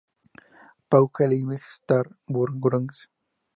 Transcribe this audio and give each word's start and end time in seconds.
Paul 0.89 1.11
Heiligenstadt-Burggrub. 1.15 2.87